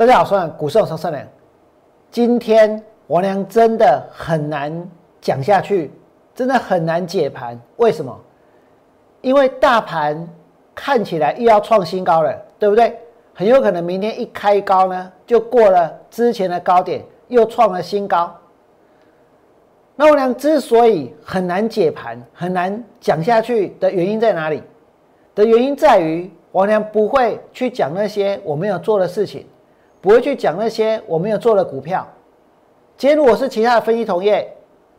[0.00, 1.22] 大家好，我是股市长胜良。
[2.10, 4.72] 今天王良真的很难
[5.20, 5.90] 讲下去，
[6.34, 7.60] 真的很难解盘。
[7.76, 8.18] 为什么？
[9.20, 10.26] 因为大盘
[10.74, 12.98] 看起来又要创新高了，对不对？
[13.34, 18.34] 很有可能明天一开高呢，就过了之前的高点，又创了新高。
[19.96, 24.62] 那我良之所以很难解盘、很难讲下去的原因在哪里？
[25.34, 29.44] 的原因在于王良不会去讲那些我没有做的事情。
[30.00, 32.06] 不会去讲那些我没有做的股票。
[32.96, 34.50] 今天如果是其他的分析同业，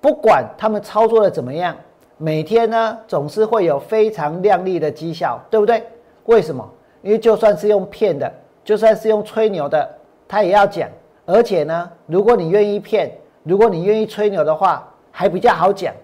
[0.00, 1.76] 不管他们操作的怎么样，
[2.18, 5.82] 每天呢总是会有非常亮丽的绩效，对不对？
[6.26, 6.68] 为什么？
[7.02, 8.32] 因为就算是用骗的，
[8.64, 9.88] 就算是用吹牛的，
[10.28, 10.88] 他也要讲。
[11.24, 13.10] 而且呢，如果你愿意骗，
[13.42, 15.94] 如果你愿意吹牛的话，还比较好讲。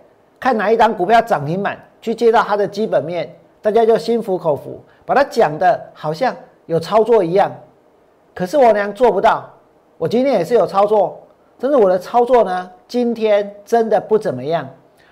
[0.40, 6.34] 看哪一档股票涨停板，去接到它的基本面，大家就心服口服，把它讲的好像
[6.66, 7.50] 有操作一样。
[8.38, 9.50] 可是我娘做不到，
[9.96, 11.20] 我今天也是有操作，
[11.58, 14.64] 但是我的操作呢，今天真的不怎么样。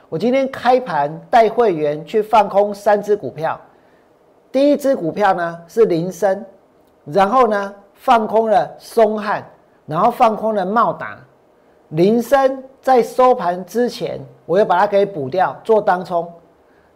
[0.09, 3.61] 我今天开盘带会员去放空三只股票，
[4.53, 6.47] 第一只股票呢是林森，
[7.05, 9.45] 然后呢放空了松汉，
[9.87, 11.19] 然后放空了茂达。
[11.89, 16.33] 林森在收盘之前，我又把它给补掉做当冲。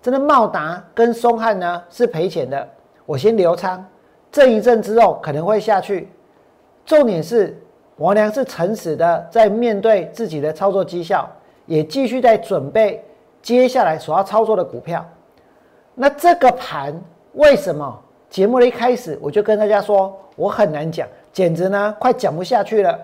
[0.00, 2.68] 真的茂达跟松汉呢是赔钱的，
[3.04, 3.84] 我先留仓，
[4.30, 6.08] 震一震之后可能会下去。
[6.90, 7.56] 重点是
[7.98, 11.30] 王良是诚实的，在面对自己的操作绩效，
[11.64, 13.00] 也继续在准备
[13.40, 15.08] 接下来所要操作的股票。
[15.94, 17.00] 那这个盘
[17.34, 17.96] 为什么
[18.28, 22.98] 节目的一开始我就跟大家说我很难讲，简直呢快讲不下去了。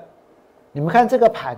[0.73, 1.56] 你们看这个盘，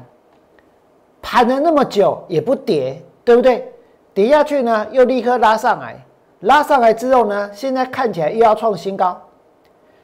[1.23, 3.73] 盘了那么久也不跌，对不对？
[4.13, 5.97] 跌下去呢又立刻拉上来，
[6.41, 9.19] 拉上来之后呢，现在看起来又要创新高。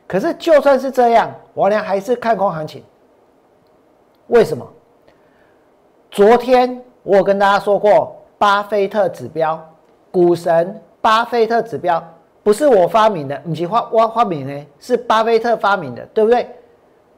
[0.07, 2.83] 可是就算是这样，王良还是看空行情。
[4.29, 4.67] 为什么？
[6.11, 9.59] 昨天我跟大家说过，巴菲特指标，
[10.11, 12.03] 股神巴菲特指标
[12.43, 16.49] 不是我发明的，不是发我发明的，是巴菲特发明的，对不对？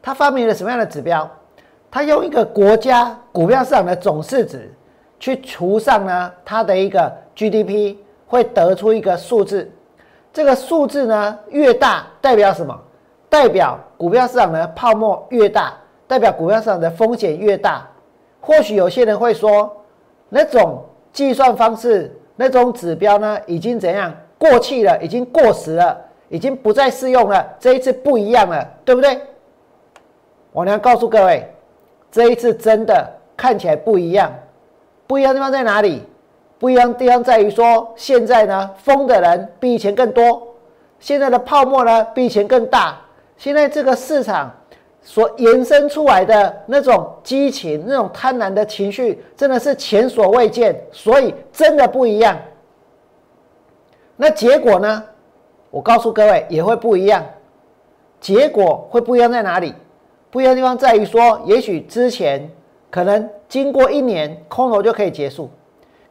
[0.01, 1.29] 他发明了什么样的指标？
[1.91, 4.73] 他用一个国家股票市场的总市值
[5.19, 9.71] 去除上呢，它的一个 GDP，会得出一个数字。
[10.37, 12.79] 这个数字呢越大，代表什么？
[13.31, 15.73] 代表股票市场的泡沫越大，
[16.07, 17.89] 代表股票市场的风险越大。
[18.39, 19.75] 或许有些人会说，
[20.29, 25.99] 那种计算方式、那种指标呢，已经怎样过气了，已经过时了，
[26.29, 27.55] 已经不再适用了。
[27.59, 29.19] 这一次不一样了，对不对？
[30.53, 31.51] 我娘告诉各位，
[32.13, 34.31] 这一次真的看起来不一样。
[35.07, 36.05] 不一样地方在哪里？
[36.59, 40.47] 不一样地方在于说，现在呢，疯的人比以前更多，
[40.99, 42.99] 现在的泡沫呢比以前更大，
[43.37, 44.51] 现在这个市场
[45.03, 52.37] 所延伸出来的那种激情、那种贪婪的情绪，真的是前所未见，所以真的不一样。
[54.17, 55.05] 那结果呢？
[55.69, 57.23] 我告诉各位，也会不一样。
[58.19, 59.75] 结果会不一样在哪里？
[60.31, 62.51] 不一样的地方在于说，也许之前
[62.91, 65.51] 可能经过一年，空头就可以结束。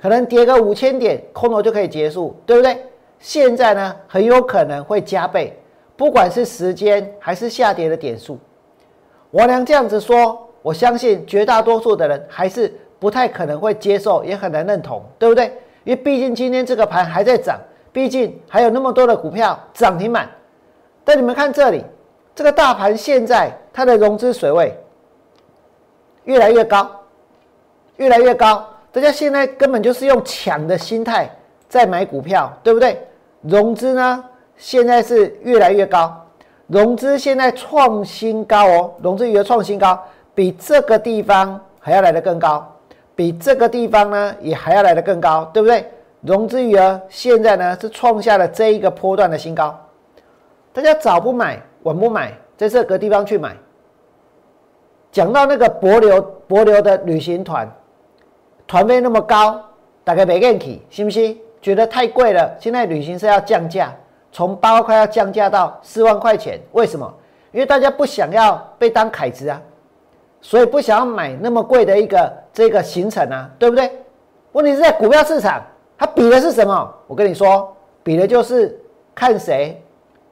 [0.06, 2.78] 可能跌个五千点，空头就可以结束，对不对？
[3.18, 5.60] 现在呢，很有可能会加倍，
[5.98, 8.38] 不管是时间还是下跌的点数。
[9.32, 15.46] 王良这样子说，我相信绝大多数的人还是不太可能会接受，也很难认同，对不对？
[15.84, 17.60] 因为毕竟今天这个盘还在涨，
[17.92, 20.30] 毕竟还有那么多的股票涨停板。
[21.04, 21.84] 但你们看这里，
[22.36, 24.78] 这个大盘现在它的融资水位
[26.26, 26.92] 越来越高，
[27.96, 28.70] 越来越高。
[28.95, 31.29] 大家现在根本就是用抢的心态
[31.67, 32.97] 在买股票，对不对？
[33.41, 34.23] 融资呢，
[34.56, 36.16] 现在是越来越高，
[36.67, 40.01] 融资现在创新高哦，融资余额创新高，
[40.33, 42.66] 比这个地方还要来得更高，
[43.17, 45.85] 比这个地方呢也还要来得更高，对不对？
[46.22, 49.77] 融资余额现在呢是创下了这一个波段的新高，
[50.71, 53.57] 大家早不买，晚不买，在这个地方去买。
[55.12, 57.69] 讲到那个博流博流的旅行团。
[58.67, 59.63] 团费那么高，
[60.03, 61.39] 大概没愿意，信不信？
[61.62, 62.56] 觉得太贵了。
[62.59, 63.94] 现在旅行社要降价，
[64.31, 66.59] 从八万块要降价到四万块钱。
[66.73, 67.12] 为什么？
[67.51, 69.62] 因为大家不想要被当凯子啊，
[70.41, 73.91] 所以不想要买那么贵的一个这个行程啊，对不对？
[74.51, 75.63] 问题是在股票市场，
[75.97, 76.94] 它比的是什么？
[77.07, 78.77] 我跟你说，比的就是
[79.13, 79.81] 看谁，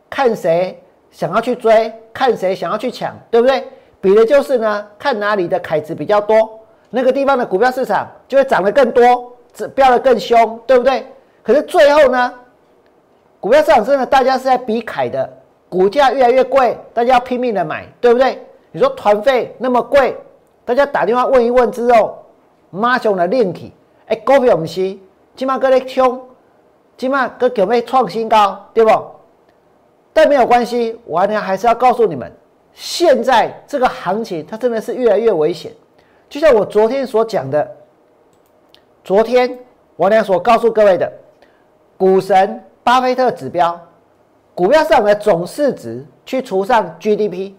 [0.09, 0.81] 看谁
[1.11, 3.63] 想要去追，看谁想要去抢，对不对？
[4.01, 6.59] 比的就是呢，看哪里的凯子比较多。
[6.95, 9.35] 那个地方的股票市场就会涨得更多，
[9.73, 11.03] 飙得更凶，对不对？
[11.41, 12.31] 可是最后呢，
[13.39, 15.27] 股票市场真的大家是在比凯的
[15.67, 18.39] 股价越来越贵，大家要拼命的买，对不对？
[18.71, 20.15] 你说团费那么贵，
[20.65, 22.23] 大家打电话问一问之后，
[22.69, 23.73] 马上的练起，
[24.05, 24.95] 哎，股票唔是，
[25.35, 26.21] 起码搁咧冲，
[26.95, 28.91] 起码搁准备创新高，对不？
[30.13, 32.31] 但没有关系，我呢还是要告诉你们，
[32.71, 35.71] 现在这个行情它真的是越来越危险。
[36.33, 37.75] 就像我昨天所讲的，
[39.03, 39.55] 昨天
[39.95, 41.13] 我俩所告诉各位的，
[41.95, 43.79] 股神巴菲特指标，
[44.55, 47.53] 股票市场的总市值去除上 GDP，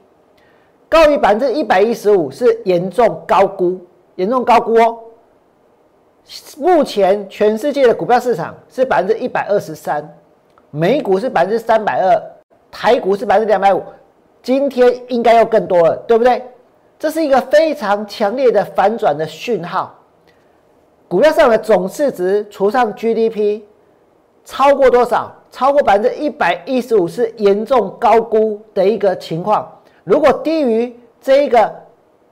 [0.89, 3.79] 高于百分之一百一十五是严重高估，
[4.17, 4.99] 严重高估哦。
[6.59, 10.05] 目前全世界的股票市场是百分之一百二十三，
[10.73, 12.23] 美股是百分之三百二。
[12.73, 13.81] 台股是百分之两百五，
[14.43, 16.43] 今天应该要更多了，对不对？
[17.05, 19.95] 这是一个非常强烈的反转的讯号。
[21.07, 23.61] 股票上的总市值除上 GDP，
[24.43, 25.31] 超过多少？
[25.51, 29.71] 超过百分之一百一十五是严重高估的一个情况。
[30.03, 31.71] 如果低于这一个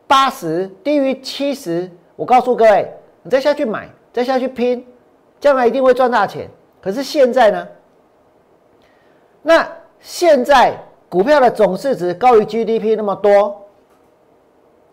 [0.07, 2.91] 八十，低于七十，我告诉各位，
[3.23, 4.83] 你再下去买，再下去拼，
[5.39, 6.49] 将来一定会赚大钱。
[6.81, 7.69] 可是现在呢？
[9.43, 9.69] 那？
[10.01, 10.75] 现在
[11.11, 13.62] 股票的总市值高于 GDP 那么多，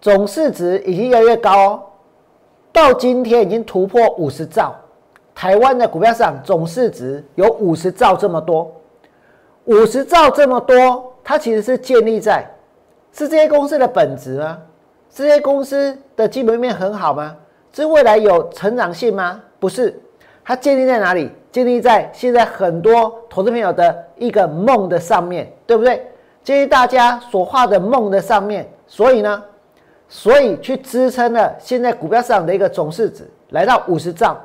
[0.01, 1.83] 总市值已经越来越高哦，
[2.71, 4.75] 到今天已经突破五十兆。
[5.35, 8.69] 台湾的股票市场总市值有五十兆这么多，
[9.65, 12.45] 五十兆这么多，它其实是建立在
[13.13, 14.57] 是这些公司的本质吗？
[15.09, 17.35] 这些公司的基本面很好吗？
[17.71, 19.41] 是未来有成长性吗？
[19.59, 19.97] 不是，
[20.43, 21.31] 它建立在哪里？
[21.51, 26.05] 建立在现在很多投资朋友的一个梦的上面对不对？
[26.43, 29.43] 建立大家所画的梦的上面，所以呢，
[30.09, 34.38] 所以去支撑了现在股票市场的一个总市值来到五十兆，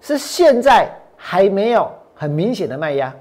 [0.00, 3.12] 是现在还没有很明显的卖压，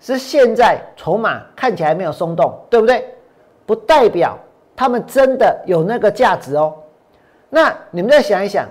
[0.00, 3.12] 是现在筹码看起来没有松动，对不对？
[3.66, 4.38] 不代表
[4.74, 6.74] 他们真的有那个价值哦。
[7.48, 8.66] 那你们再想一想，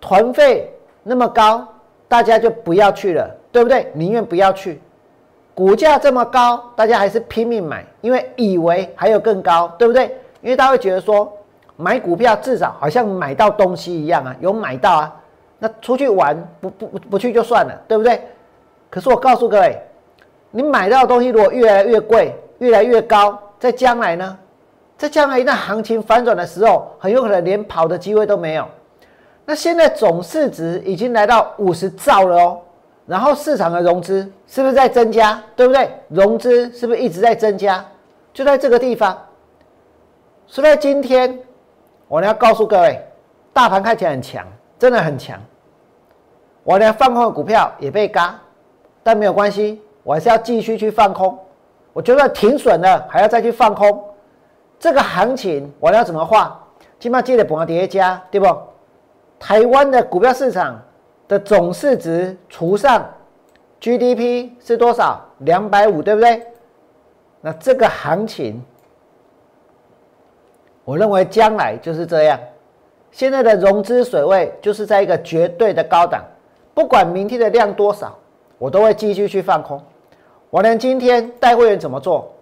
[0.00, 1.68] 团费那么高。
[2.06, 3.90] 大家就不要去了，对不对？
[3.92, 4.80] 宁愿不要去，
[5.52, 10.16] 股价这么高，大家还是拼命买，因为以为还有更高，对不对？
[10.44, 11.32] 因为大家会觉得说，
[11.74, 15.16] 买股票至少好像买到东西一样啊，有买到啊。
[15.58, 18.20] 那出去玩不不不不去就算了，对不对？
[18.90, 19.80] 可是我告诉各位，
[20.50, 24.36] 你买到的东西如果越来越贵，越来越高，在将来呢？
[24.98, 28.68] 在将来一旦行情反转的时候，很有可能连跑的机会都没有。
[29.46, 32.60] 那现在总市值已经来到五十兆了哦，
[33.06, 35.42] 然后市场的融资是不是在增加？
[35.56, 35.90] 对不对？
[36.08, 37.82] 融资是不是一直在增加？
[38.34, 39.18] 就在这个地方。
[40.54, 41.36] 所以今天，
[42.06, 43.04] 我呢要告诉各位，
[43.52, 44.46] 大盘看起来很强，
[44.78, 45.36] 真的很强。
[46.62, 48.38] 我连放空的股票也被嘎，
[49.02, 51.36] 但没有关系，我还是要继续去放空。
[51.92, 54.00] 我觉得停损了，还要再去放空。
[54.78, 56.56] 这个行情我要怎么画？
[57.00, 58.46] 起码记得不要叠加，对不？
[59.40, 60.80] 台湾的股票市场
[61.26, 63.04] 的总市值除上
[63.80, 65.20] GDP 是多少？
[65.38, 66.46] 两百五，对不对？
[67.40, 68.64] 那这个行情，
[70.84, 72.38] 我认为将来就是这样。
[73.10, 76.24] 现在的融资水位就是在一个绝对的高档，
[76.74, 78.18] 不管明天的量多少，
[78.58, 79.80] 我都会继续去放空。
[80.50, 82.32] 我连今天带会员怎么做？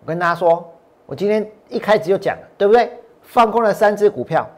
[0.00, 0.72] 我跟大家说，
[1.04, 2.90] 我今天一开始就讲了，对不对？
[3.22, 4.48] 放空了三只股票。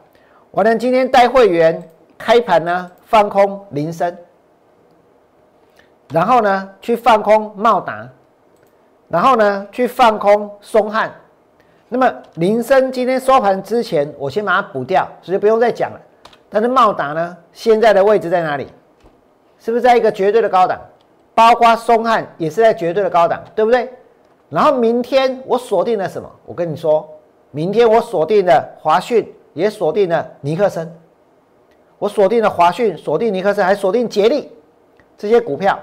[0.51, 1.83] 我呢，今天带会员
[2.17, 4.17] 开盘呢放空林森，
[6.13, 8.07] 然后呢去放空茂达，
[9.07, 11.11] 然后呢去放空松汉。
[11.93, 15.99] 那么林森今天收盘之前，我先把它补掉，所以不用再讲了。
[16.49, 18.65] 但是茂达呢，现在的位置在哪里？
[19.59, 20.79] 是不是在一个绝对的高档？
[21.35, 23.91] 包括松汉也是在绝对的高档，对不对？
[24.47, 26.31] 然后明天我锁定了什么？
[26.45, 27.05] 我跟你说，
[27.51, 29.29] 明天我锁定了华讯。
[29.53, 30.89] 也锁定了尼克森，
[31.99, 34.49] 我锁定了华讯，锁定尼克森，还锁定捷力
[35.17, 35.77] 这些股票，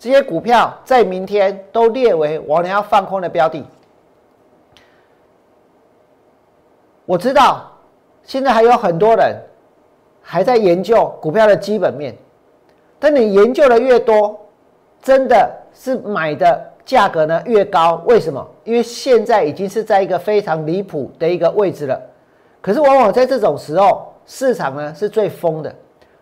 [0.00, 3.64] 这些股票在明天都列为我要放空的标的。
[7.06, 7.70] 我知道
[8.22, 9.36] 现在还有很多人
[10.22, 12.16] 还在研究股票的基本面，
[12.98, 14.38] 但你研究的越多，
[15.02, 18.02] 真的是买的价格呢越高。
[18.06, 18.46] 为什么？
[18.64, 22.00] 因为现在已经是在一个非常离谱的一个位置了。
[22.62, 25.74] 可是往往在这种时候，市场呢是最疯的，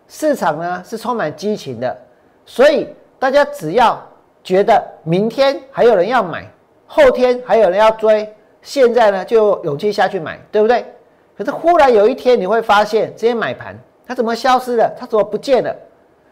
[0.09, 1.97] 市场呢是充满激情的，
[2.45, 3.97] 所以大家只要
[4.43, 6.45] 觉得明天还有人要买，
[6.85, 8.29] 后天还有人要追，
[8.63, 10.83] 现在呢就有勇气下去买，对不对？
[11.37, 13.77] 可是忽然有一天你会发现，这些买盘
[14.07, 14.91] 它怎么消失了？
[14.97, 15.75] 它怎么不见了？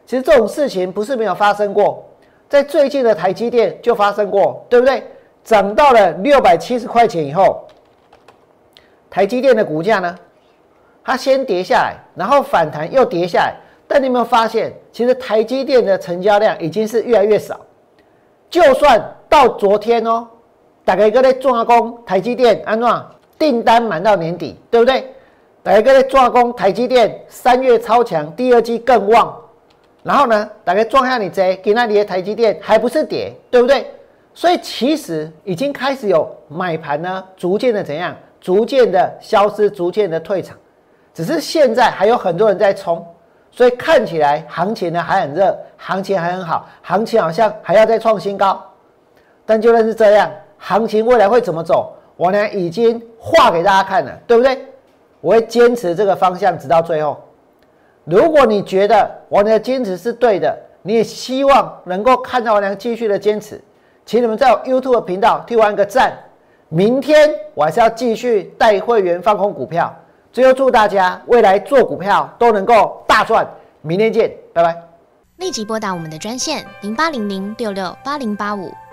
[0.05, 2.03] 其实这种事情不是没有发生过，
[2.49, 5.03] 在最近的台积电就发生过，对不对？
[5.43, 7.65] 涨到了六百七十块钱以后，
[9.09, 10.15] 台积电的股价呢，
[11.03, 13.55] 它先跌下来，然后反弹又跌下来。
[13.87, 17.59] 但你有没有发现，其实台积电的成交量已经是越来越少。
[18.49, 20.27] 就算到昨天哦，
[20.83, 23.05] 大家搁在做工，台积电安怎
[23.37, 25.13] 订单满到年底，对不对？
[25.63, 29.35] 大家搁在做工，台积电三月超强，第二季更旺。
[30.03, 33.85] 然后呢，大概撞下你这，给那里的台积电还不是跌，对不对？
[34.33, 40.57] 所以其实已经开始有买盘呢，逐渐的怎样，逐渐的消失，逐渐的退场。
[41.13, 43.05] 只是现在还有很多人在冲。
[43.53, 48.63] 所以看起来行情呢还很热，行情还很好，行情好像还要再创新高。
[49.45, 50.31] 但就算是这样，
[50.63, 54.63] 行情未来会怎么走，我呢已经画给大家看了，对不对？
[55.19, 57.19] 我会坚持这个方向直到最后。
[58.05, 63.59] 如果你觉得我的坚持是对的，你也希望能够看到我娘继续的坚持，
[64.05, 66.13] 请你们在 YouTube 频道替我按个赞。
[66.69, 69.93] 明天我还是要继续带会员放空股票。
[70.31, 73.45] 最后祝大家未来做股票都能够大赚，
[73.81, 74.75] 明天见，拜拜。
[75.37, 78.71] 立即拨打我们的专线零八零零六六八零八五